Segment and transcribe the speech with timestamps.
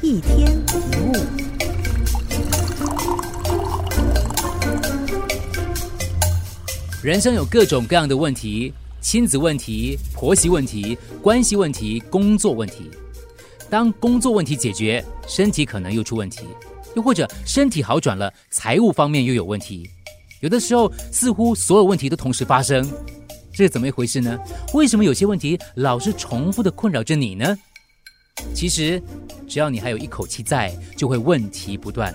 [0.00, 1.12] 一天一物。
[7.02, 12.88] 人生有各种各样的问题，亲子问题、婆媳问题、关系问题、工作问题。
[13.68, 16.44] 当工作问题解决，身体可能又出问题；
[16.94, 19.90] 又或者身体好转了，财务方面又有问题。
[20.40, 22.88] 有的时候，似乎所有问题都同时发生，
[23.52, 24.38] 这是怎么一回事呢？
[24.74, 27.58] 为什么有些问题老是重复的困扰着你呢？
[28.54, 29.02] 其实，
[29.48, 32.14] 只要你还有一口气在，就会问题不断。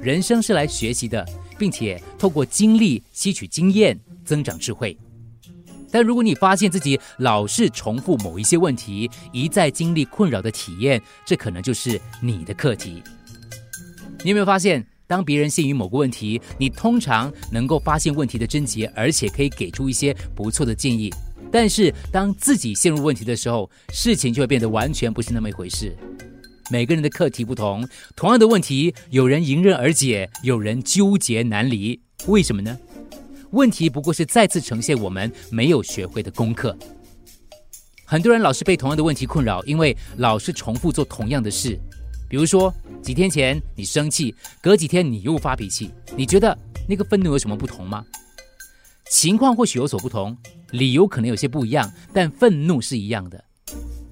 [0.00, 1.26] 人生是来学习的。
[1.58, 4.96] 并且透过经历吸取经验，增长智慧。
[5.90, 13.02] 但如果你发现自己老是重复某一些问题，一再经历困扰的体验，这可能就是你的课题。
[14.22, 21.12] 你有没有发现，当别人陷于某个问题，你通常能够发现问题的症结，而且可以给出一些不错的建议。
[21.50, 25.96] 但是当自己陷入问题的时候，事情就会变得完全不是那么一回事。
[26.70, 31.98] 每个人的课题不同，同样的问题，有人迎刃而解，有人纠结难离。
[32.26, 32.76] 为什么呢？
[33.52, 36.76] 问题不过是再次呈现我们没有学会的功课。
[38.04, 41.78] 很多人老是被同样的问题困扰，因为老是重复做同样的事。
[42.28, 45.90] 比如说，几天前你生气，隔几天你又发脾气。
[46.14, 48.04] 你觉得那个愤怒有什么不同吗？
[49.10, 50.36] 情况或许有所不同，
[50.72, 53.42] 理由可能有些不一样，但愤怒是一样的。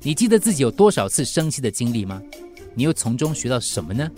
[0.00, 2.22] 你记得自己有多少次生气的经历吗？
[2.76, 4.08] 你又从中学到什么呢？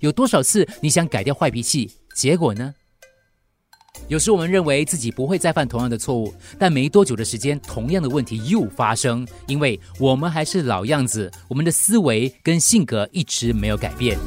[0.00, 2.74] 有多少次你想改掉坏脾气，结果呢？
[4.08, 14.18] 有时我们认为自己不会再犯同样的错误，但没多久的时间，同样的问题又发生，因为我们还是老样子，我们的思维跟性格一直没有改变。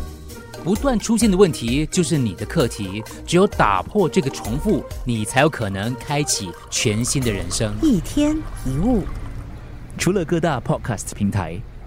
[0.64, 7.76] 不断出现的问题就是你的课题，只有打破这个重复，你才有可能开启全新的人生。
[7.82, 9.04] 一天一物，
[9.98, 11.60] 除了各大 Podcast 平台。